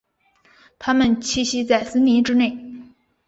[0.79, 2.57] 它们栖息在森林之内。